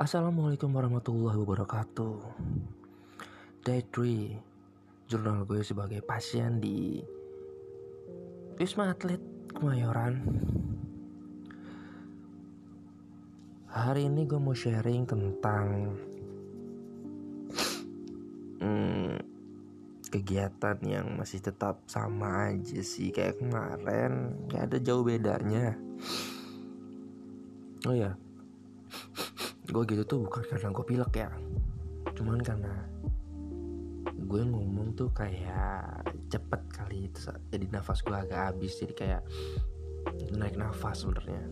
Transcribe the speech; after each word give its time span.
Assalamualaikum 0.00 0.72
warahmatullahi 0.72 1.36
wabarakatuh. 1.44 2.16
Day 3.60 3.84
3 3.84 5.12
Jurnal 5.12 5.44
gue 5.44 5.60
sebagai 5.60 6.00
pasien 6.00 6.56
di 6.56 7.04
Wisma 8.56 8.96
Atlet 8.96 9.20
Kemayoran. 9.52 10.24
Hari 13.68 14.08
ini 14.08 14.24
gue 14.24 14.40
mau 14.40 14.56
sharing 14.56 15.04
tentang 15.04 15.92
hmm, 18.64 19.20
Kegiatan 20.08 20.80
yang 20.80 21.20
masih 21.20 21.44
tetap 21.44 21.84
sama 21.84 22.56
aja 22.56 22.80
sih 22.80 23.12
Kayak 23.12 23.36
kemarin. 23.36 24.48
Gak 24.48 24.64
ada 24.64 24.80
jauh 24.80 25.04
bedanya. 25.04 25.76
Oh 27.84 27.92
ya 27.92 28.16
gue 29.70 29.82
gitu 29.86 30.02
tuh 30.02 30.18
bukan 30.26 30.42
karena 30.42 30.74
gue 30.74 30.84
pilek 30.84 31.12
ya. 31.14 31.30
Cuman 32.18 32.42
karena 32.42 32.74
gue 34.18 34.42
ngomong 34.42 34.98
tuh 34.98 35.10
kayak 35.14 36.06
cepet 36.30 36.62
kali 36.74 37.06
itu 37.06 37.30
jadi 37.54 37.66
nafas 37.70 38.02
gue 38.02 38.14
agak 38.14 38.50
habis. 38.50 38.82
Jadi 38.82 38.92
kayak 38.98 39.22
naik 40.34 40.58
nafas 40.58 41.06
sebenarnya. 41.06 41.46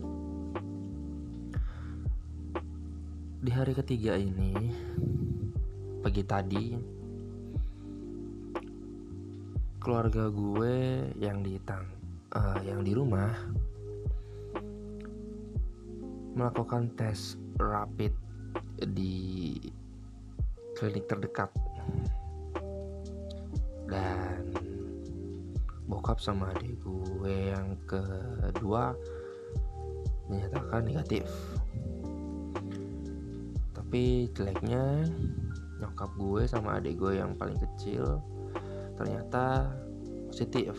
Di 3.39 3.51
hari 3.55 3.71
ketiga 3.71 4.19
ini 4.19 4.51
pagi 6.03 6.23
tadi 6.27 6.65
keluarga 9.79 10.27
gue 10.27 10.75
yang 11.15 11.39
di 11.39 11.55
tang 11.63 11.87
uh, 12.35 12.59
yang 12.67 12.83
di 12.83 12.91
rumah 12.91 13.31
melakukan 16.35 16.91
tes 16.99 17.39
rapid 17.59 18.15
di 18.79 19.59
klinik 20.79 21.05
terdekat. 21.11 21.51
Dan 23.89 24.55
bokap 25.89 26.21
sama 26.23 26.55
adik 26.55 26.79
gue 26.79 27.51
yang 27.51 27.75
kedua 27.83 28.95
menyatakan 30.29 30.85
negatif. 30.85 31.27
Tapi 33.75 34.29
jeleknya 34.37 35.09
nyokap 35.81 36.11
gue 36.15 36.45
sama 36.45 36.77
adik 36.77 37.01
gue 37.01 37.17
yang 37.17 37.33
paling 37.35 37.57
kecil 37.57 38.21
ternyata 38.95 39.73
positif. 40.29 40.77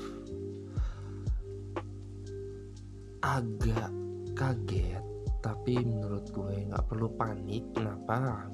Agak 3.20 3.90
kaget 4.32 5.04
tapi 5.40 5.80
menurut 5.80 6.28
gue 6.28 6.68
nggak 6.68 6.84
perlu 6.84 7.08
panik. 7.16 7.72
Kenapa? 7.72 8.44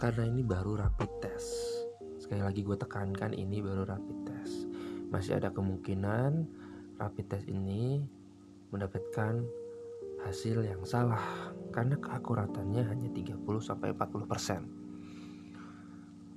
Karena 0.00 0.24
ini 0.24 0.40
baru 0.40 0.80
rapid 0.80 1.10
test. 1.20 1.52
Sekali 2.20 2.40
lagi 2.40 2.64
gue 2.64 2.76
tekankan 2.76 3.36
ini 3.36 3.60
baru 3.60 3.84
rapid 3.84 4.18
test. 4.24 4.64
Masih 5.12 5.36
ada 5.36 5.52
kemungkinan 5.52 6.48
rapid 6.96 7.26
test 7.28 7.44
ini 7.48 8.00
mendapatkan 8.72 9.44
hasil 10.24 10.64
yang 10.64 10.80
salah 10.88 11.52
karena 11.68 12.00
keakuratannya 12.00 12.88
hanya 12.88 13.08
30 13.12 13.44
sampai 13.60 13.92
40%. 13.92 14.64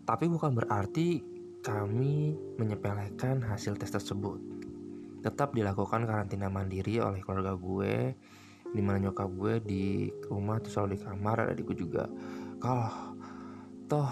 Tapi 0.04 0.26
bukan 0.28 0.52
berarti 0.56 1.24
kami 1.64 2.36
menyepelekan 2.60 3.42
hasil 3.44 3.76
tes 3.80 3.92
tersebut 3.92 4.57
tetap 5.28 5.52
dilakukan 5.52 6.08
karantina 6.08 6.48
mandiri 6.48 7.04
oleh 7.04 7.20
keluarga 7.20 7.52
gue 7.60 8.16
di 8.72 8.80
mana 8.80 9.12
nyokap 9.12 9.28
gue 9.36 9.54
di 9.60 9.86
rumah 10.32 10.64
tuh 10.64 10.72
selalu 10.72 10.96
di 10.96 11.00
kamar 11.04 11.52
adikku 11.52 11.76
juga. 11.76 12.08
Kalau 12.64 12.88
toh 13.92 14.12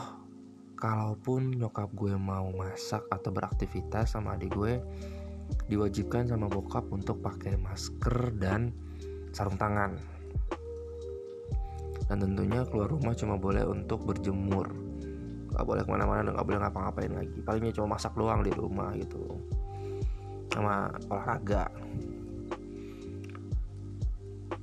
kalaupun 0.75 1.55
nyokap 1.55 1.87
gue 1.95 2.19
mau 2.19 2.51
masak 2.51 3.07
atau 3.07 3.31
beraktivitas 3.31 4.11
sama 4.11 4.35
adik 4.35 4.51
gue 4.51 4.83
diwajibkan 5.71 6.27
sama 6.27 6.51
bokap 6.51 6.83
untuk 6.91 7.23
pakai 7.23 7.55
masker 7.63 8.35
dan 8.35 8.75
sarung 9.31 9.55
tangan. 9.55 9.95
Dan 12.11 12.27
tentunya 12.27 12.67
keluar 12.67 12.91
rumah 12.91 13.15
cuma 13.15 13.39
boleh 13.39 13.63
untuk 13.63 14.03
berjemur. 14.03 14.67
Nggak 15.55 15.63
boleh 15.63 15.81
ke 15.87 15.89
mana-mana 15.95 16.21
dan 16.27 16.31
nggak 16.35 16.47
boleh 16.51 16.59
ngapa-ngapain 16.59 17.13
lagi. 17.15 17.39
Palingnya 17.39 17.71
cuma 17.71 17.95
masak 17.95 18.11
doang 18.19 18.43
di 18.43 18.51
rumah 18.51 18.91
gitu 18.99 19.39
sama 20.55 20.87
olahraga. 21.11 21.67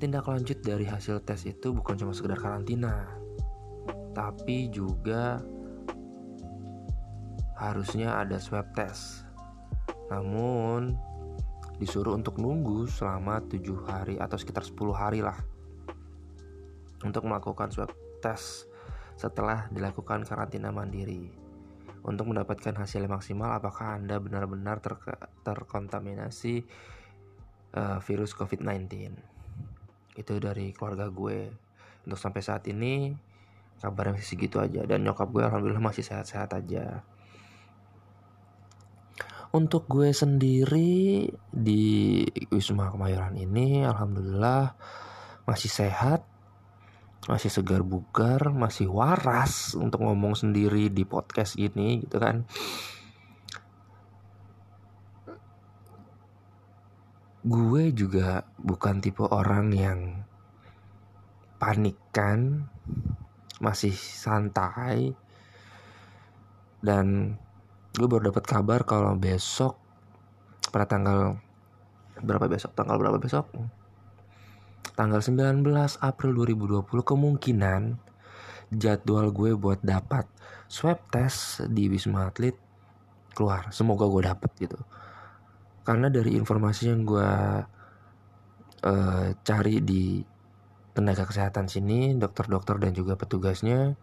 Tindak 0.00 0.25
lanjut 0.25 0.58
dari 0.64 0.88
hasil 0.88 1.20
tes 1.22 1.44
itu 1.44 1.70
bukan 1.70 1.94
cuma 2.00 2.16
sekedar 2.16 2.41
karantina, 2.41 3.06
tapi 4.16 4.72
juga 4.72 5.44
harusnya 7.60 8.19
ada 8.19 8.41
swab 8.41 8.72
test. 8.72 9.28
Namun 10.08 10.97
disuruh 11.76 12.16
untuk 12.16 12.41
nunggu 12.41 12.88
selama 12.88 13.44
tujuh 13.47 13.84
hari 13.84 14.16
atau 14.16 14.41
sekitar 14.41 14.64
10 14.64 14.94
hari 14.97 15.20
lah 15.20 15.36
untuk 17.02 17.26
melakukan 17.26 17.75
swab 17.75 17.91
test 18.22 18.70
setelah 19.19 19.66
dilakukan 19.75 20.22
karantina 20.22 20.70
mandiri 20.70 21.41
untuk 22.02 22.34
mendapatkan 22.34 22.74
hasil 22.74 23.06
yang 23.06 23.14
maksimal 23.14 23.54
apakah 23.54 23.94
Anda 23.94 24.18
benar-benar 24.18 24.82
ter 24.82 24.98
terkontaminasi 25.46 26.66
uh, 27.78 27.98
virus 28.02 28.34
COVID-19. 28.34 29.14
Itu 30.18 30.42
dari 30.42 30.74
keluarga 30.74 31.06
gue. 31.08 31.50
Untuk 32.02 32.18
sampai 32.18 32.42
saat 32.42 32.66
ini 32.66 33.14
kabarnya 33.78 34.18
masih 34.18 34.30
segitu 34.34 34.58
aja 34.62 34.82
dan 34.86 35.02
nyokap 35.02 35.30
gue 35.30 35.42
alhamdulillah 35.42 35.82
masih 35.82 36.02
sehat-sehat 36.02 36.50
aja. 36.58 37.06
Untuk 39.52 39.84
gue 39.84 40.10
sendiri 40.16 41.28
di 41.52 41.84
Wisma 42.48 42.88
Kemayoran 42.88 43.36
ini 43.36 43.84
alhamdulillah 43.84 44.74
masih 45.44 45.69
sehat 45.69 46.24
masih 47.31 47.50
segar 47.55 47.87
bugar, 47.87 48.50
masih 48.50 48.91
waras 48.91 49.78
untuk 49.78 50.03
ngomong 50.03 50.34
sendiri 50.34 50.91
di 50.91 51.06
podcast 51.06 51.55
gini 51.55 52.03
gitu 52.03 52.19
kan. 52.19 52.43
Gue 57.43 57.91
juga 57.94 58.47
bukan 58.59 59.03
tipe 59.03 59.22
orang 59.27 59.71
yang 59.75 60.00
panik 61.62 61.99
kan, 62.11 62.66
masih 63.62 63.94
santai 63.94 65.15
dan 66.82 67.38
gue 67.94 68.06
baru 68.11 68.34
dapat 68.34 68.43
kabar 68.43 68.82
kalau 68.82 69.15
besok 69.15 69.78
pada 70.75 70.91
tanggal 70.91 71.38
berapa 72.19 72.50
besok 72.50 72.75
tanggal 72.75 72.99
berapa 72.99 73.22
besok 73.22 73.47
tanggal 74.92 75.20
19 75.25 75.64
April 76.00 76.30
2020 76.36 76.84
kemungkinan 76.84 77.97
jadwal 78.72 79.32
gue 79.32 79.53
buat 79.56 79.80
dapat 79.84 80.25
swab 80.69 81.04
test 81.12 81.64
di 81.69 81.88
Wisma 81.92 82.32
Atlet 82.32 82.56
keluar. 83.36 83.69
Semoga 83.72 84.08
gue 84.08 84.22
dapet 84.25 84.50
gitu. 84.56 84.81
Karena 85.84 86.08
dari 86.08 86.36
informasi 86.36 86.88
yang 86.88 87.02
gue 87.04 87.32
uh, 88.84 89.26
cari 89.44 89.76
di 89.82 90.22
tenaga 90.92 91.25
kesehatan 91.25 91.69
sini, 91.69 92.12
dokter-dokter 92.16 92.76
dan 92.76 92.92
juga 92.92 93.16
petugasnya, 93.16 93.97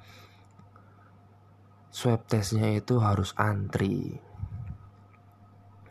swab 1.93 2.25
testnya 2.25 2.73
itu 2.73 2.97
harus 2.97 3.33
antri. 3.37 4.17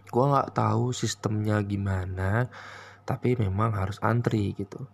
Gue 0.09 0.25
nggak 0.25 0.55
tahu 0.59 0.91
sistemnya 0.91 1.63
gimana, 1.63 2.51
tapi 3.09 3.41
memang 3.41 3.73
harus 3.73 3.97
antri 4.05 4.53
gitu. 4.53 4.85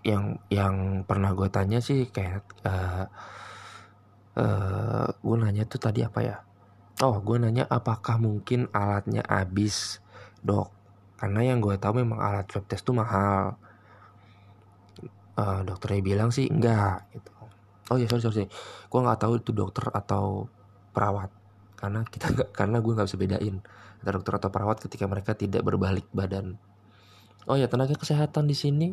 Yang 0.00 0.40
yang 0.48 1.04
pernah 1.04 1.36
gue 1.36 1.52
tanya 1.52 1.84
sih 1.84 2.08
kayak 2.08 2.48
uh, 2.64 3.04
uh, 4.40 5.06
gue 5.12 5.36
nanya 5.36 5.68
tuh 5.68 5.76
tadi 5.76 6.00
apa 6.00 6.20
ya? 6.24 6.36
Oh 7.04 7.20
gue 7.20 7.36
nanya 7.36 7.68
apakah 7.68 8.16
mungkin 8.16 8.72
alatnya 8.72 9.20
habis 9.28 10.00
dok? 10.40 10.72
Karena 11.20 11.52
yang 11.52 11.60
gue 11.60 11.76
tahu 11.76 12.00
memang 12.00 12.16
alat 12.16 12.48
swab 12.48 12.64
test 12.64 12.88
tuh 12.88 12.96
mahal. 12.96 13.60
Uh, 15.36 15.60
dokternya 15.68 16.00
bilang 16.00 16.32
sih 16.32 16.48
enggak 16.48 17.04
gitu. 17.12 17.28
Oh 17.92 18.00
ya 18.00 18.08
sorry 18.08 18.24
sorry 18.24 18.48
gue 18.88 19.00
nggak 19.04 19.20
tahu 19.20 19.36
itu 19.36 19.52
dokter 19.52 19.84
atau 19.92 20.48
perawat. 20.96 21.28
Karena 21.76 22.00
kita 22.08 22.32
gak, 22.32 22.48
karena 22.56 22.80
gue 22.80 22.92
nggak 22.96 23.04
bisa 23.04 23.20
bedain 23.20 23.56
antara 24.00 24.16
dokter 24.16 24.34
atau 24.40 24.48
perawat 24.48 24.80
ketika 24.80 25.04
mereka 25.04 25.36
tidak 25.36 25.60
berbalik 25.60 26.08
badan 26.14 26.56
oh 27.46 27.56
ya 27.56 27.70
tenaga 27.70 27.94
kesehatan 27.94 28.50
di 28.50 28.56
sini. 28.58 28.88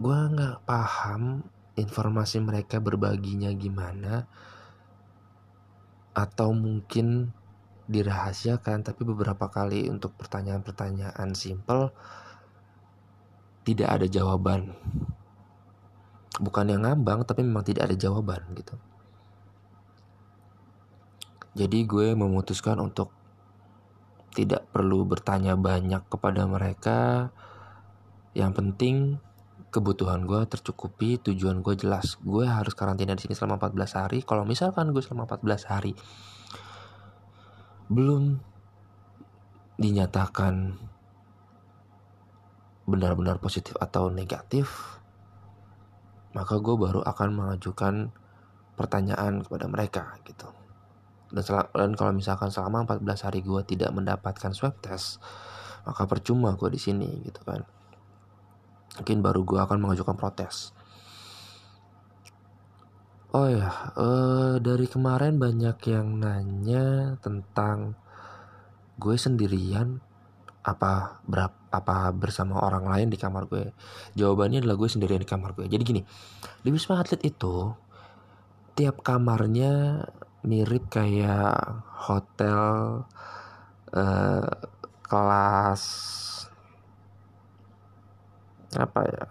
Gue 0.00 0.18
nggak 0.32 0.64
paham 0.64 1.44
informasi 1.76 2.40
mereka 2.40 2.80
berbaginya 2.80 3.52
gimana. 3.54 4.26
Atau 6.16 6.56
mungkin 6.56 7.32
dirahasiakan 7.84 8.80
tapi 8.80 9.04
beberapa 9.04 9.52
kali 9.52 9.92
untuk 9.92 10.16
pertanyaan-pertanyaan 10.16 11.36
simple 11.36 11.92
tidak 13.64 13.88
ada 14.00 14.06
jawaban. 14.08 14.72
Bukan 16.40 16.66
yang 16.72 16.82
ngambang 16.84 17.28
tapi 17.28 17.44
memang 17.44 17.64
tidak 17.64 17.92
ada 17.92 17.96
jawaban 17.96 18.40
gitu. 18.56 18.74
Jadi 21.54 21.86
gue 21.86 22.18
memutuskan 22.18 22.82
untuk 22.82 23.14
tidak 24.34 24.66
perlu 24.74 25.06
bertanya 25.06 25.54
banyak 25.54 26.02
kepada 26.10 26.44
mereka. 26.50 27.30
Yang 28.34 28.52
penting 28.58 28.96
kebutuhan 29.70 30.26
gue 30.26 30.42
tercukupi 30.50 31.22
tujuan 31.22 31.62
gue 31.62 31.78
jelas. 31.78 32.18
Gue 32.18 32.44
harus 32.50 32.74
karantina 32.74 33.14
di 33.14 33.22
sini 33.22 33.38
selama 33.38 33.62
14 33.62 34.00
hari. 34.02 34.18
Kalau 34.26 34.42
misalkan 34.42 34.90
gue 34.90 35.00
selama 35.00 35.30
14 35.30 35.70
hari 35.70 35.94
belum 37.92 38.40
dinyatakan 39.76 40.72
benar-benar 42.88 43.40
positif 43.40 43.76
atau 43.76 44.08
negatif 44.08 44.96
maka 46.32 46.58
gue 46.58 46.74
baru 46.74 47.00
akan 47.04 47.28
mengajukan 47.32 48.10
pertanyaan 48.74 49.44
kepada 49.44 49.66
mereka 49.68 50.02
gitu 50.26 50.48
dan, 51.34 51.66
dan 51.74 51.92
kalau 51.98 52.14
misalkan 52.14 52.54
selama 52.54 52.86
14 52.86 53.26
hari 53.26 53.42
gue 53.42 53.60
tidak 53.66 53.90
mendapatkan 53.90 54.54
swab 54.54 54.78
test 54.78 55.18
maka 55.84 56.08
percuma 56.08 56.56
gue 56.56 56.72
di 56.72 56.80
sini 56.80 57.08
gitu 57.28 57.44
kan. 57.44 57.60
Mungkin 59.00 59.20
baru 59.20 59.44
gue 59.44 59.60
akan 59.60 59.78
mengajukan 59.84 60.16
protes. 60.16 60.72
Oh 63.34 63.50
ya 63.50 63.66
uh, 63.98 64.56
dari 64.62 64.86
kemarin 64.86 65.42
banyak 65.42 65.76
yang 65.90 66.22
nanya 66.22 67.18
tentang 67.18 67.98
gue 68.94 69.16
sendirian 69.18 69.98
apa 70.62 71.18
berapa 71.26 71.58
apa 71.74 72.14
bersama 72.14 72.62
orang 72.62 72.86
lain 72.86 73.08
di 73.10 73.18
kamar 73.18 73.50
gue. 73.50 73.74
Jawabannya 74.14 74.62
adalah 74.62 74.78
gue 74.78 74.88
sendirian 74.88 75.20
di 75.20 75.28
kamar 75.28 75.52
gue. 75.58 75.66
Jadi 75.66 75.82
gini 75.82 76.00
di 76.62 76.68
wisma 76.70 77.02
atlet 77.02 77.20
itu 77.26 77.74
tiap 78.78 79.02
kamarnya 79.02 80.06
mirip 80.44 80.92
kayak 80.92 81.84
hotel 82.08 82.60
uh, 83.96 84.48
kelas 85.04 85.82
apa 88.74 89.00
ya 89.06 89.24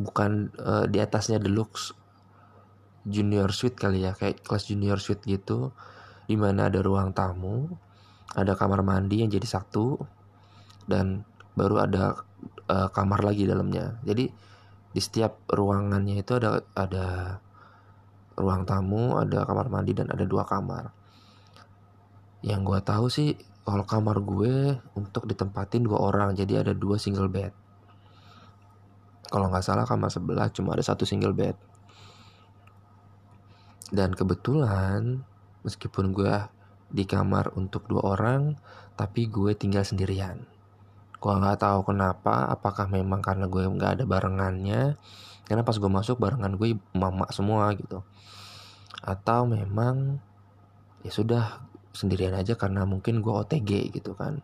bukan 0.00 0.48
uh, 0.56 0.84
di 0.88 0.98
atasnya 1.02 1.36
deluxe 1.42 1.92
junior 3.04 3.50
suite 3.50 3.76
kali 3.76 4.06
ya 4.06 4.14
kayak 4.14 4.40
kelas 4.46 4.70
junior 4.70 4.96
suite 4.96 5.22
gitu 5.26 5.74
di 6.24 6.38
mana 6.38 6.70
ada 6.70 6.80
ruang 6.80 7.10
tamu 7.12 7.68
ada 8.32 8.56
kamar 8.56 8.80
mandi 8.80 9.20
yang 9.20 9.28
jadi 9.28 9.44
satu 9.44 10.00
dan 10.88 11.26
baru 11.52 11.84
ada 11.84 12.24
uh, 12.68 12.88
kamar 12.92 13.20
lagi 13.22 13.44
dalamnya. 13.44 14.00
Jadi 14.02 14.28
di 14.92 15.00
setiap 15.00 15.48
ruangannya 15.52 16.20
itu 16.20 16.32
ada 16.36 16.64
ada 16.76 17.06
ruang 18.36 18.64
tamu 18.64 19.18
ada 19.20 19.44
kamar 19.44 19.68
mandi 19.68 19.92
dan 19.96 20.08
ada 20.08 20.24
dua 20.24 20.46
kamar. 20.46 20.92
Yang 22.42 22.60
gue 22.66 22.80
tahu 22.82 23.06
sih 23.06 23.30
kalau 23.62 23.86
kamar 23.86 24.18
gue 24.18 24.76
untuk 24.98 25.30
ditempatin 25.30 25.86
dua 25.86 26.02
orang 26.02 26.34
jadi 26.34 26.66
ada 26.66 26.74
dua 26.74 26.98
single 26.98 27.30
bed. 27.30 27.54
Kalau 29.30 29.48
nggak 29.48 29.64
salah 29.64 29.86
kamar 29.86 30.10
sebelah 30.10 30.50
cuma 30.50 30.74
ada 30.74 30.84
satu 30.84 31.06
single 31.06 31.32
bed. 31.32 31.54
Dan 33.92 34.16
kebetulan 34.16 35.22
meskipun 35.62 36.10
gue 36.10 36.34
di 36.92 37.08
kamar 37.08 37.56
untuk 37.56 37.88
dua 37.88 38.18
orang 38.18 38.58
tapi 38.98 39.30
gue 39.30 39.56
tinggal 39.56 39.86
sendirian. 39.86 40.44
Gue 41.22 41.32
nggak 41.38 41.62
tahu 41.62 41.94
kenapa 41.94 42.50
apakah 42.50 42.90
memang 42.90 43.22
karena 43.22 43.46
gue 43.46 43.62
nggak 43.62 44.00
ada 44.00 44.04
barengannya 44.04 44.98
karena 45.52 45.68
pas 45.68 45.76
gue 45.76 45.90
masuk 45.92 46.16
barengan 46.16 46.56
gue 46.56 46.80
mama 46.96 47.28
semua 47.28 47.68
gitu 47.76 48.00
atau 49.04 49.44
memang 49.44 50.16
ya 51.04 51.12
sudah 51.12 51.60
sendirian 51.92 52.32
aja 52.32 52.56
karena 52.56 52.88
mungkin 52.88 53.20
gue 53.20 53.28
OTG 53.28 53.92
gitu 53.92 54.16
kan 54.16 54.40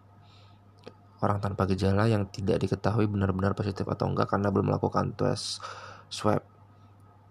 orang 1.18 1.42
tanpa 1.42 1.66
gejala 1.66 2.06
yang 2.06 2.30
tidak 2.30 2.62
diketahui 2.62 3.10
benar-benar 3.10 3.54
positif 3.58 3.86
atau 3.90 4.06
enggak 4.06 4.30
karena 4.30 4.54
belum 4.54 4.70
melakukan 4.70 5.18
tes 5.18 5.58
swab. 6.06 6.42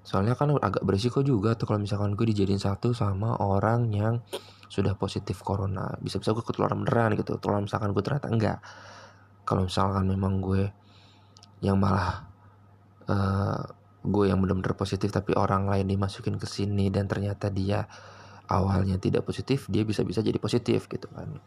Soalnya 0.04 0.40
kan 0.40 0.56
agak 0.60 0.84
berisiko 0.84 1.20
juga 1.24 1.56
tuh 1.56 1.68
kalau 1.68 1.84
misalkan 1.84 2.16
gue 2.16 2.28
dijadiin 2.32 2.60
satu 2.60 2.96
sama 2.96 3.36
orang 3.40 3.92
yang 3.92 4.24
sudah 4.68 4.96
positif 4.96 5.40
corona. 5.44 5.96
Bisa-bisa 6.00 6.36
gue 6.36 6.44
ketularan 6.44 6.84
beneran 6.84 7.16
gitu. 7.16 7.40
Kalau 7.40 7.64
misalkan 7.64 7.92
gue 7.96 8.04
ternyata 8.04 8.28
enggak. 8.32 8.60
Kalau 9.48 9.68
misalkan 9.68 10.08
memang 10.08 10.44
gue 10.44 10.68
yang 11.64 11.80
malah 11.80 12.27
uh, 13.08 13.60
gue 14.08 14.26
yang 14.30 14.40
benar-benar 14.40 14.78
positif 14.80 15.12
tapi 15.12 15.36
orang 15.36 15.68
lain 15.68 15.88
dimasukin 15.90 16.40
ke 16.40 16.48
sini 16.48 16.88
dan 16.88 17.10
ternyata 17.12 17.52
dia 17.52 17.84
awalnya 18.48 18.96
tidak 18.96 19.28
positif, 19.28 19.68
dia 19.68 19.84
bisa-bisa 19.84 20.24
jadi 20.24 20.40
positif 20.40 20.88
gitu 20.88 21.08
kan. 21.12 21.40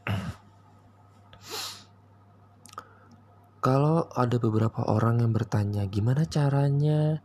Kalau 3.61 4.09
ada 4.17 4.37
beberapa 4.41 4.89
orang 4.89 5.21
yang 5.21 5.37
bertanya 5.37 5.85
gimana 5.85 6.25
caranya 6.25 7.21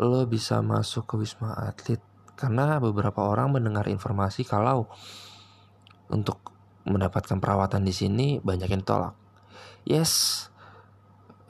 lo 0.00 0.24
bisa 0.24 0.64
masuk 0.64 1.12
ke 1.12 1.14
Wisma 1.20 1.52
Atlet 1.60 2.00
karena 2.40 2.80
beberapa 2.80 3.20
orang 3.28 3.52
mendengar 3.52 3.84
informasi 3.84 4.48
kalau 4.48 4.88
untuk 6.08 6.40
mendapatkan 6.88 7.36
perawatan 7.36 7.84
di 7.84 7.92
sini 7.92 8.26
banyak 8.40 8.72
yang 8.72 8.80
tolak. 8.80 9.12
Yes, 9.84 10.48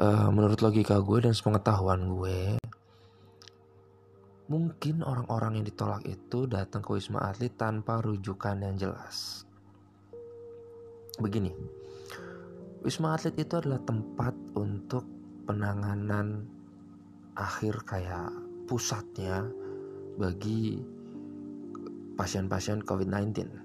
uh, 0.00 0.28
menurut 0.32 0.58
logika 0.64 0.98
gue 0.98 1.28
dan 1.28 1.36
sepengetahuan 1.36 2.08
gue, 2.16 2.56
mungkin 4.48 5.04
orang-orang 5.04 5.60
yang 5.60 5.66
ditolak 5.68 6.02
itu 6.08 6.48
datang 6.48 6.80
ke 6.82 6.96
Wisma 6.96 7.22
Atlet 7.28 7.54
tanpa 7.54 8.00
rujukan 8.00 8.56
yang 8.58 8.74
jelas. 8.80 9.44
Begini, 11.20 11.52
Wisma 12.80 13.14
Atlet 13.14 13.36
itu 13.36 13.54
adalah 13.60 13.78
tempat 13.84 14.32
untuk 14.56 15.04
penanganan 15.44 16.48
akhir 17.36 17.84
kayak 17.84 18.32
pusatnya 18.64 19.44
bagi 20.16 20.80
pasien-pasien 22.16 22.84
COVID-19. 22.84 23.59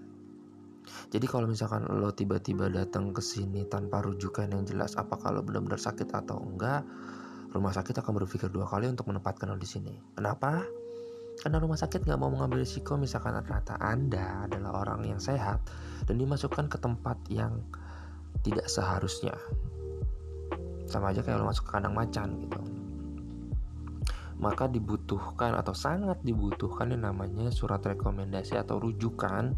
Jadi 1.09 1.25
kalau 1.25 1.49
misalkan 1.49 1.85
lo 1.87 2.13
tiba-tiba 2.13 2.69
datang 2.69 3.11
ke 3.11 3.21
sini 3.21 3.65
tanpa 3.65 4.01
rujukan 4.05 4.49
yang 4.51 4.63
jelas 4.63 4.95
apakah 4.95 5.33
lo 5.33 5.41
benar-benar 5.41 5.81
sakit 5.81 6.09
atau 6.11 6.41
enggak, 6.41 6.85
rumah 7.53 7.73
sakit 7.73 8.01
akan 8.01 8.11
berpikir 8.23 8.51
dua 8.51 8.69
kali 8.69 8.89
untuk 8.89 9.09
menempatkan 9.09 9.49
lo 9.49 9.57
di 9.57 9.67
sini. 9.67 9.93
Kenapa? 10.13 10.61
Karena 11.35 11.57
rumah 11.59 11.75
sakit 11.75 12.07
nggak 12.07 12.19
mau 12.19 12.31
mengambil 12.31 12.63
risiko 12.63 12.95
misalkan 12.95 13.35
ternyata 13.43 13.75
Anda 13.81 14.47
adalah 14.47 14.87
orang 14.87 15.03
yang 15.03 15.19
sehat 15.19 15.59
dan 16.07 16.15
dimasukkan 16.15 16.71
ke 16.71 16.77
tempat 16.79 17.17
yang 17.27 17.59
tidak 18.45 18.69
seharusnya 18.69 19.35
sama 20.85 21.11
aja 21.11 21.25
kayak 21.25 21.41
lo 21.41 21.49
masuk 21.49 21.65
ke 21.65 21.71
kandang 21.75 21.97
macan 21.97 22.37
gitu 22.45 22.61
maka 24.35 24.67
dibutuhkan 24.67 25.55
atau 25.55 25.71
sangat 25.71 26.19
dibutuhkan 26.21 26.91
yang 26.91 27.07
namanya 27.07 27.47
surat 27.49 27.79
rekomendasi 27.79 28.59
atau 28.59 28.79
rujukan 28.83 29.55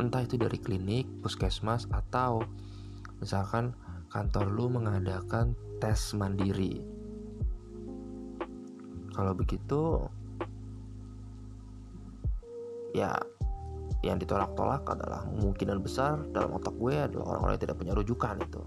entah 0.00 0.22
itu 0.24 0.40
dari 0.40 0.56
klinik, 0.56 1.06
puskesmas 1.20 1.86
atau 1.92 2.42
misalkan 3.20 3.76
kantor 4.08 4.46
lu 4.50 4.66
mengadakan 4.72 5.52
tes 5.78 6.16
mandiri. 6.16 6.80
Kalau 9.14 9.36
begitu 9.36 10.08
ya 12.94 13.14
yang 14.06 14.20
ditolak-tolak 14.20 14.86
adalah 14.86 15.26
kemungkinan 15.28 15.78
besar 15.80 16.20
dalam 16.30 16.54
otak 16.54 16.76
gue 16.76 16.94
adalah 16.94 17.36
orang-orang 17.36 17.54
yang 17.56 17.64
tidak 17.66 17.78
punya 17.80 17.92
rujukan 17.96 18.36
itu 18.38 18.62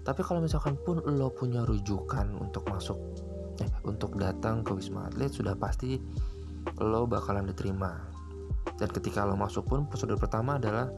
tapi 0.00 0.24
kalau 0.24 0.40
misalkan 0.40 0.80
pun 0.80 1.04
lo 1.04 1.28
punya 1.34 1.66
rujukan 1.66 2.32
untuk 2.40 2.64
masuk 2.72 2.96
untuk 3.84 4.16
datang 4.16 4.62
ke 4.62 4.76
wisma 4.76 5.08
atlet 5.08 5.32
sudah 5.32 5.56
pasti 5.56 5.98
lo 6.80 7.08
bakalan 7.08 7.48
diterima. 7.48 7.96
Dan 8.76 8.88
ketika 8.92 9.24
lo 9.24 9.36
masuk 9.36 9.68
pun 9.68 9.88
prosedur 9.88 10.20
pertama 10.20 10.56
adalah 10.60 10.88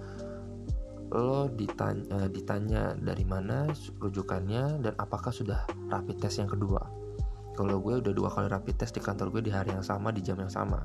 lo 1.13 1.47
ditanya, 1.53 2.25
eh, 2.25 2.29
ditanya 2.33 2.83
dari 2.97 3.25
mana 3.29 3.69
rujukannya 4.01 4.81
dan 4.81 4.95
apakah 4.97 5.31
sudah 5.31 5.69
rapid 5.93 6.17
test 6.25 6.41
yang 6.41 6.49
kedua. 6.49 6.81
Kalau 7.53 7.85
gue 7.85 8.01
udah 8.01 8.13
dua 8.17 8.33
kali 8.33 8.49
rapid 8.49 8.81
test 8.81 8.97
di 8.97 9.03
kantor 9.05 9.29
gue 9.29 9.43
di 9.45 9.53
hari 9.53 9.77
yang 9.77 9.85
sama 9.85 10.09
di 10.09 10.25
jam 10.25 10.41
yang 10.41 10.49
sama. 10.49 10.81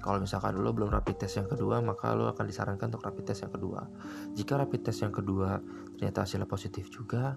Kalau 0.00 0.16
misalkan 0.16 0.56
lo 0.56 0.72
belum 0.72 0.90
rapid 0.90 1.16
test 1.28 1.38
yang 1.38 1.46
kedua, 1.46 1.78
maka 1.84 2.16
lo 2.16 2.26
akan 2.32 2.44
disarankan 2.48 2.88
untuk 2.90 3.04
rapid 3.04 3.24
test 3.30 3.46
yang 3.46 3.52
kedua. 3.52 3.84
Jika 4.32 4.56
rapid 4.56 4.80
test 4.82 5.04
yang 5.04 5.12
kedua 5.14 5.60
ternyata 5.94 6.24
hasilnya 6.24 6.48
positif 6.48 6.88
juga, 6.88 7.36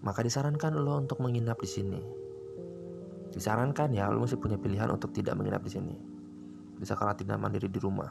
maka 0.00 0.24
disarankan 0.24 0.76
lo 0.80 0.96
untuk 0.96 1.20
menginap 1.20 1.60
di 1.60 1.68
sini. 1.68 2.00
Disarankan 3.30 3.92
ya, 3.94 4.08
lo 4.10 4.24
masih 4.24 4.40
punya 4.40 4.56
pilihan 4.56 4.90
untuk 4.90 5.12
tidak 5.14 5.36
menginap 5.36 5.62
di 5.62 5.70
sini. 5.70 5.96
Bisa 6.80 6.96
karantina 6.96 7.36
mandiri 7.36 7.68
di 7.68 7.78
rumah. 7.78 8.10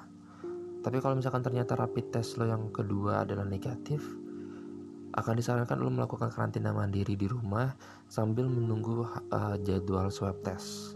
Tapi 0.79 0.97
kalau 1.03 1.19
misalkan 1.19 1.43
ternyata 1.43 1.75
rapid 1.75 2.15
test 2.15 2.39
lo 2.39 2.47
yang 2.47 2.71
kedua 2.71 3.27
adalah 3.27 3.43
negatif, 3.43 3.99
akan 5.17 5.33
disarankan 5.35 5.81
lo 5.81 5.89
melakukan 5.89 6.29
karantina 6.31 6.71
mandiri 6.71 7.17
di 7.17 7.25
rumah 7.25 7.73
sambil 8.07 8.45
menunggu 8.47 9.03
uh, 9.33 9.57
jadwal 9.65 10.07
swab 10.13 10.39
test. 10.45 10.95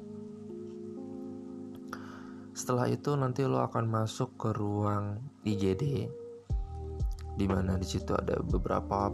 Setelah 2.54 2.86
itu 2.86 3.18
nanti 3.18 3.44
lo 3.50 3.66
akan 3.66 3.90
masuk 3.90 4.38
ke 4.38 4.54
ruang 4.54 5.18
IGD 5.42 6.06
di 7.34 7.46
mana 7.50 7.82
di 7.82 7.88
situ 7.90 8.14
ada 8.14 8.38
beberapa 8.46 9.10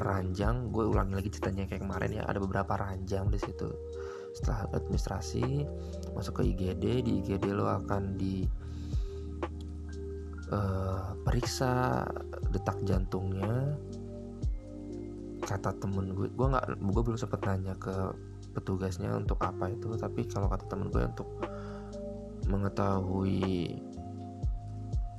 ranjang. 0.00 0.70
Gue 0.70 0.88
ulangi 0.88 1.14
lagi 1.16 1.30
ceritanya 1.32 1.68
kayak 1.68 1.82
kemarin 1.84 2.10
ya, 2.16 2.22
ada 2.26 2.38
beberapa 2.40 2.76
ranjang 2.76 3.28
di 3.30 3.38
situ. 3.40 3.68
Setelah 4.36 4.68
administrasi 4.76 5.64
masuk 6.12 6.40
ke 6.40 6.52
IGD, 6.52 6.84
di 7.04 7.12
IGD 7.24 7.52
lo 7.56 7.68
akan 7.68 8.16
di 8.20 8.44
uh, 10.52 11.16
periksa 11.24 12.04
detak 12.52 12.78
jantungnya 12.86 13.74
kata 15.46 15.70
temen 15.78 16.10
gue 16.10 16.26
gue 16.32 16.46
nggak 16.48 16.82
gue 16.82 17.02
belum 17.06 17.18
sempet 17.20 17.38
nanya 17.46 17.78
ke 17.78 17.94
petugasnya 18.56 19.14
untuk 19.14 19.38
apa 19.46 19.70
itu 19.70 19.94
tapi 19.94 20.26
kalau 20.26 20.50
kata 20.50 20.66
temen 20.66 20.90
gue 20.90 21.06
untuk 21.06 21.28
mengetahui 22.50 23.78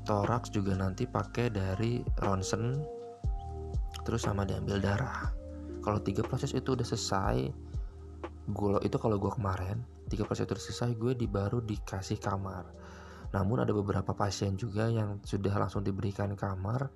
toraks 0.03 0.51
juga 0.51 0.75
nanti 0.75 1.07
pakai 1.07 1.51
dari 1.51 2.03
ronsen 2.23 2.96
terus 4.07 4.23
sama 4.23 4.47
diambil 4.47 4.79
darah. 4.79 5.35
Kalau 5.83 5.99
tiga 5.99 6.23
proses 6.23 6.55
itu 6.55 6.79
udah 6.79 6.87
selesai 6.87 7.51
gue 8.47 8.79
itu 8.87 8.95
kalau 8.95 9.19
gue 9.19 9.27
kemarin 9.35 9.83
tiga 10.07 10.23
proses 10.23 10.47
itu 10.47 10.55
udah 10.55 10.65
selesai 10.71 10.91
gue 10.95 11.11
di 11.19 11.27
baru 11.27 11.59
dikasih 11.59 12.15
kamar. 12.23 12.63
Namun 13.35 13.67
ada 13.67 13.75
beberapa 13.75 14.15
pasien 14.15 14.55
juga 14.55 14.87
yang 14.87 15.19
sudah 15.27 15.51
langsung 15.59 15.83
diberikan 15.83 16.31
kamar 16.39 16.87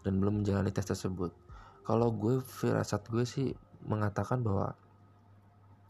dan 0.00 0.16
belum 0.16 0.40
menjalani 0.40 0.72
tes 0.72 0.88
tersebut. 0.88 1.36
Kalau 1.84 2.08
gue 2.16 2.40
firasat 2.40 3.04
gue 3.12 3.28
sih 3.28 3.52
mengatakan 3.84 4.40
bahwa 4.40 4.72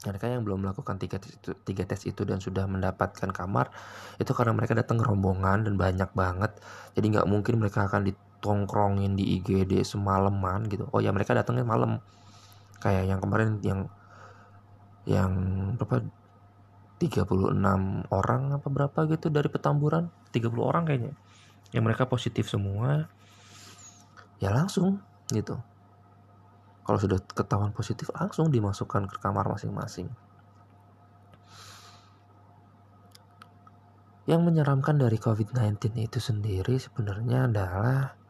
mereka 0.02 0.26
yang 0.26 0.42
belum 0.42 0.66
melakukan 0.66 0.98
tiga 0.98 1.22
tes, 1.22 1.38
itu, 1.38 1.54
tiga 1.62 1.86
tes 1.86 2.02
itu 2.02 2.26
dan 2.26 2.42
sudah 2.42 2.66
mendapatkan 2.66 3.30
kamar 3.30 3.70
itu 4.18 4.34
karena 4.34 4.50
mereka 4.50 4.74
datang 4.74 4.98
rombongan 4.98 5.62
dan 5.62 5.78
banyak 5.78 6.10
banget. 6.18 6.58
Jadi 6.98 7.06
nggak 7.14 7.30
mungkin 7.30 7.62
mereka 7.62 7.86
akan 7.86 8.10
ditongkrongin 8.42 9.14
di 9.14 9.38
IGD 9.38 9.86
semalaman 9.86 10.66
gitu. 10.66 10.90
Oh 10.90 10.98
ya 10.98 11.14
mereka 11.14 11.30
datangnya 11.30 11.62
malam. 11.62 12.02
Kayak 12.82 13.06
yang 13.06 13.22
kemarin 13.22 13.62
yang 13.62 13.86
yang 15.06 15.32
berapa? 15.78 16.02
36 16.98 17.26
orang 18.14 18.42
apa 18.58 18.66
berapa 18.66 18.98
gitu 19.14 19.30
dari 19.30 19.46
petamburan? 19.46 20.10
30 20.34 20.50
orang 20.58 20.82
kayaknya. 20.82 21.14
Yang 21.70 21.82
mereka 21.86 22.10
positif 22.10 22.50
semua. 22.50 23.06
Ya 24.42 24.50
langsung 24.50 24.98
gitu. 25.30 25.62
Kalau 26.82 26.98
sudah 26.98 27.22
ketahuan 27.22 27.70
positif 27.70 28.10
langsung 28.10 28.50
dimasukkan 28.50 29.06
ke 29.06 29.22
kamar 29.22 29.46
masing-masing. 29.46 30.10
Yang 34.26 34.40
menyeramkan 34.50 34.98
dari 34.98 35.18
COVID-19 35.18 35.98
itu 35.98 36.18
sendiri 36.22 36.78
sebenarnya 36.78 37.50
adalah 37.50 38.21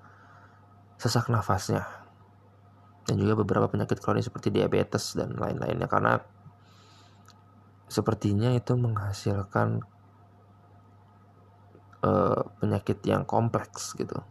sesak 1.02 1.26
nafasnya. 1.26 1.82
Dan 3.02 3.18
juga 3.18 3.42
beberapa 3.42 3.66
penyakit 3.66 3.98
kronis 3.98 4.30
seperti 4.30 4.54
diabetes 4.54 5.18
dan 5.18 5.34
lain-lainnya. 5.34 5.90
Karena 5.90 6.22
sepertinya 7.90 8.54
itu 8.54 8.78
menghasilkan 8.78 9.82
uh, 12.06 12.40
penyakit 12.62 13.02
yang 13.02 13.26
kompleks 13.26 13.98
gitu. 13.98 14.22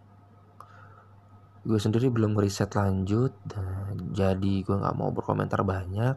Gue 1.67 1.77
sendiri 1.77 2.07
belum 2.07 2.39
riset 2.39 2.71
lanjut 2.73 3.35
dan 3.43 3.93
jadi 4.15 4.63
gue 4.63 4.75
nggak 4.79 4.95
mau 4.95 5.11
berkomentar 5.11 5.67
banyak. 5.67 6.15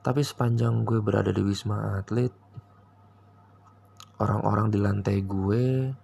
Tapi 0.00 0.20
sepanjang 0.24 0.88
gue 0.88 1.04
berada 1.04 1.28
di 1.28 1.44
wisma 1.44 2.00
atlet 2.00 2.32
orang-orang 4.18 4.72
di 4.72 4.78
lantai 4.80 5.22
gue 5.22 5.94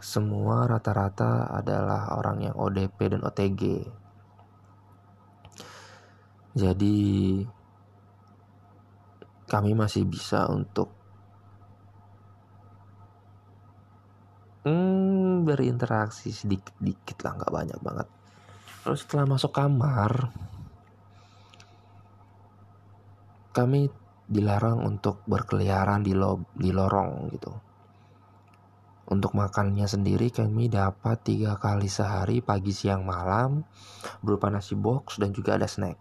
semua 0.00 0.64
rata-rata 0.64 1.52
adalah 1.52 2.16
orang 2.16 2.50
yang 2.50 2.56
ODP 2.56 3.16
dan 3.16 3.22
OTG 3.22 3.62
jadi 6.50 6.98
kami 9.46 9.70
masih 9.78 10.02
bisa 10.06 10.50
untuk 10.50 10.90
hmm, 14.66 15.46
berinteraksi 15.46 16.34
sedikit-dikit 16.34 17.22
lah 17.22 17.38
nggak 17.38 17.54
banyak 17.54 17.78
banget. 17.78 18.08
Lalu 18.86 18.96
setelah 18.98 19.26
masuk 19.30 19.52
kamar 19.54 20.12
kami 23.50 23.90
dilarang 24.30 24.86
untuk 24.86 25.26
berkeliaran 25.26 26.06
di 26.06 26.14
lo 26.14 26.54
di 26.54 26.70
lorong 26.70 27.34
gitu 27.34 27.69
untuk 29.10 29.34
makannya 29.34 29.90
sendiri 29.90 30.30
kami 30.30 30.70
dapat 30.70 31.18
tiga 31.26 31.58
kali 31.58 31.90
sehari 31.90 32.38
pagi 32.38 32.70
siang 32.70 33.02
malam 33.02 33.66
berupa 34.22 34.46
nasi 34.54 34.78
box 34.78 35.18
dan 35.18 35.34
juga 35.34 35.58
ada 35.58 35.66
snack. 35.66 35.98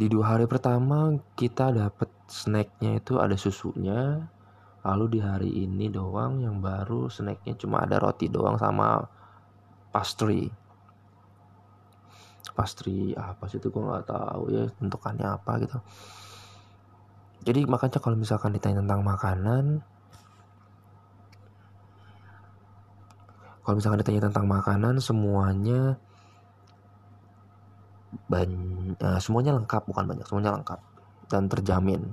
Di 0.00 0.08
dua 0.08 0.32
hari 0.32 0.48
pertama 0.48 1.12
kita 1.36 1.76
dapat 1.76 2.08
snacknya 2.24 3.04
itu 3.04 3.20
ada 3.20 3.36
susunya. 3.36 4.32
Lalu 4.80 5.04
di 5.12 5.20
hari 5.20 5.50
ini 5.60 5.92
doang 5.92 6.40
yang 6.40 6.64
baru 6.64 7.12
snacknya 7.12 7.52
cuma 7.60 7.84
ada 7.84 8.00
roti 8.00 8.32
doang 8.32 8.56
sama 8.56 9.04
pastry. 9.92 10.48
Pastry 12.56 13.12
apa 13.12 13.44
sih 13.44 13.60
itu 13.60 13.68
gue 13.68 13.82
nggak 13.84 14.08
tahu 14.08 14.42
ya 14.56 14.72
bentukannya 14.80 15.36
apa 15.36 15.52
gitu. 15.68 15.78
Jadi 17.44 17.68
makanya 17.68 18.00
kalau 18.00 18.16
misalkan 18.16 18.56
ditanya 18.56 18.80
tentang 18.80 19.04
makanan 19.04 19.84
kalau 23.70 23.78
misalkan 23.78 24.02
ditanya 24.02 24.26
tentang 24.26 24.50
makanan 24.50 24.98
semuanya 24.98 25.94
banyak 28.26 28.98
uh, 28.98 29.22
semuanya 29.22 29.54
lengkap 29.54 29.86
bukan 29.86 30.10
banyak 30.10 30.26
semuanya 30.26 30.58
lengkap 30.58 30.82
dan 31.30 31.46
terjamin 31.46 32.10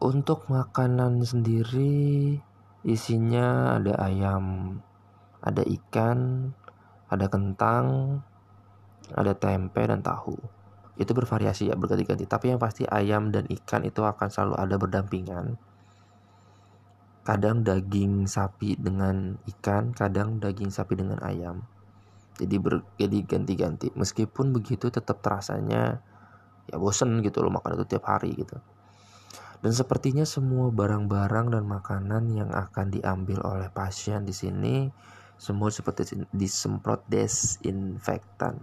Untuk 0.00 0.48
makanan 0.48 1.20
sendiri 1.20 2.40
isinya 2.88 3.76
ada 3.76 4.00
ayam, 4.00 4.80
ada 5.44 5.60
ikan, 5.60 6.48
ada 7.12 7.28
kentang, 7.28 8.16
ada 9.12 9.36
tempe 9.36 9.84
dan 9.84 10.00
tahu. 10.00 10.40
Itu 10.96 11.12
bervariasi 11.12 11.68
ya 11.68 11.76
berganti-ganti, 11.76 12.24
tapi 12.24 12.48
yang 12.48 12.56
pasti 12.56 12.88
ayam 12.88 13.28
dan 13.28 13.44
ikan 13.52 13.84
itu 13.84 14.00
akan 14.00 14.32
selalu 14.32 14.54
ada 14.56 14.80
berdampingan. 14.80 15.60
Kadang 17.20 17.62
daging 17.62 18.24
sapi 18.24 18.80
dengan 18.80 19.36
ikan, 19.44 19.92
kadang 19.92 20.40
daging 20.40 20.72
sapi 20.72 20.96
dengan 20.96 21.20
ayam. 21.20 21.62
Jadi 22.40 22.56
ber, 22.56 22.80
jadi 22.96 23.20
ganti-ganti. 23.24 23.92
Meskipun 23.92 24.56
begitu 24.56 24.88
tetap 24.88 25.20
terasanya 25.20 26.00
ya 26.70 26.76
bosen 26.78 27.20
gitu 27.20 27.42
loh 27.44 27.52
makan 27.52 27.76
itu 27.76 27.96
tiap 27.96 28.08
hari 28.08 28.32
gitu. 28.32 28.56
Dan 29.60 29.76
sepertinya 29.76 30.24
semua 30.24 30.72
barang-barang 30.72 31.52
dan 31.52 31.64
makanan 31.68 32.32
yang 32.32 32.48
akan 32.48 32.88
diambil 32.88 33.44
oleh 33.44 33.68
pasien 33.68 34.24
di 34.24 34.32
sini 34.32 34.88
semua 35.36 35.68
seperti 35.68 36.16
disemprot 36.32 37.04
desinfektan. 37.08 38.56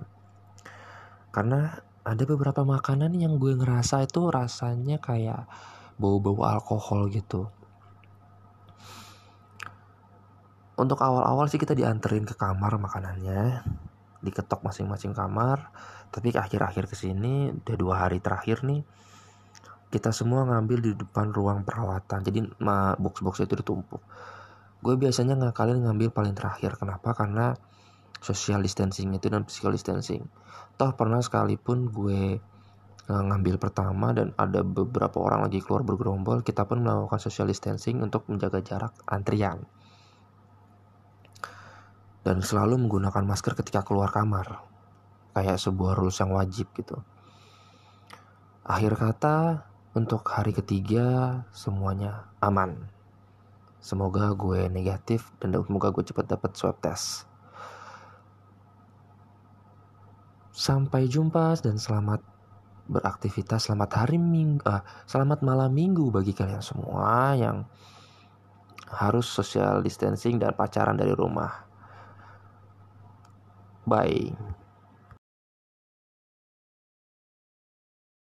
Karena 1.29 1.69
ada 2.01 2.23
beberapa 2.25 2.65
makanan 2.65 3.13
yang 3.13 3.37
gue 3.37 3.53
ngerasa 3.53 4.09
itu 4.09 4.25
rasanya 4.33 4.97
kayak 4.97 5.45
bau-bau 6.01 6.41
alkohol 6.45 7.13
gitu. 7.13 7.49
Untuk 10.77 11.01
awal-awal 11.01 11.49
sih 11.49 11.57
kita 11.57 11.73
dianterin 11.73 12.21
ke 12.29 12.37
kamar 12.37 12.77
makanannya, 12.77 13.65
diketok 14.21 14.61
masing-masing 14.61 15.17
kamar. 15.17 15.73
Tapi 16.13 16.37
akhir-akhir 16.37 16.85
ke 16.85 16.95
sini, 16.95 17.49
udah 17.49 17.75
dua 17.75 17.95
hari 18.05 18.21
terakhir 18.21 18.61
nih, 18.61 18.85
kita 19.89 20.13
semua 20.13 20.45
ngambil 20.45 20.77
di 20.85 20.91
depan 20.93 21.33
ruang 21.33 21.65
perawatan. 21.65 22.21
Jadi 22.21 22.39
box-box 23.01 23.41
itu 23.41 23.57
ditumpuk. 23.57 24.05
Gue 24.85 24.93
biasanya 24.93 25.33
ngakalin 25.33 25.81
ngambil 25.81 26.13
paling 26.13 26.37
terakhir. 26.37 26.77
Kenapa? 26.77 27.17
Karena 27.17 27.57
social 28.21 28.61
distancing 28.61 29.17
itu 29.17 29.33
dan 29.33 29.49
physical 29.49 29.73
distancing. 29.73 30.29
Toh 30.77 30.93
pernah 30.93 31.25
sekalipun 31.25 31.89
gue 31.89 32.37
uh, 33.09 33.23
ngambil 33.33 33.57
pertama 33.57 34.13
dan 34.13 34.35
ada 34.37 34.61
beberapa 34.61 35.17
orang 35.23 35.49
lagi 35.49 35.63
keluar 35.63 35.81
bergerombol 35.81 36.45
kita 36.45 36.67
pun 36.69 36.85
melakukan 36.85 37.17
social 37.17 37.49
distancing 37.49 38.03
untuk 38.03 38.29
menjaga 38.29 38.61
jarak 38.61 38.93
antrian 39.09 39.65
dan 42.27 42.43
selalu 42.43 42.75
menggunakan 42.75 43.23
masker 43.23 43.55
ketika 43.55 43.87
keluar 43.87 44.11
kamar 44.11 44.59
kayak 45.31 45.55
sebuah 45.55 45.95
rules 45.95 46.19
yang 46.19 46.35
wajib 46.35 46.67
gitu 46.75 46.99
akhir 48.67 48.99
kata 48.99 49.63
untuk 49.97 50.21
hari 50.29 50.53
ketiga 50.53 51.41
semuanya 51.49 52.29
aman. 52.37 52.85
Semoga 53.81 54.29
gue 54.37 54.69
negatif 54.69 55.33
dan 55.41 55.57
semoga 55.57 55.89
gue 55.89 56.05
cepat 56.05 56.37
dapat 56.37 56.53
swab 56.53 56.77
test. 56.77 57.25
Sampai 60.53 61.09
jumpa 61.09 61.57
dan 61.61 61.81
selamat 61.81 62.21
beraktivitas. 62.85 63.69
Selamat 63.69 64.05
hari 64.05 64.21
minggu, 64.21 64.61
uh, 64.69 64.85
selamat 65.09 65.41
malam 65.41 65.73
minggu 65.73 66.13
bagi 66.13 66.33
kalian 66.33 66.61
semua 66.61 67.33
yang 67.33 67.65
harus 68.87 69.25
social 69.25 69.81
distancing 69.81 70.37
dan 70.37 70.53
pacaran 70.53 70.97
dari 70.97 71.13
rumah. 71.13 71.66
Bye. 73.87 74.56